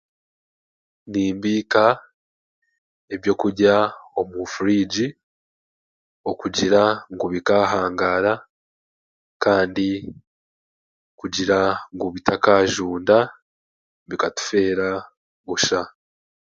[1.11, 1.83] Nimbika
[3.13, 3.75] eby'okurya
[4.19, 5.07] omu furiigi
[6.29, 8.33] okugira ngu bikahaangara
[9.43, 9.89] kandi
[11.19, 11.59] kujira
[11.95, 13.17] ngu bitakajunda
[14.09, 14.89] bikatufeera
[15.45, 15.81] busha.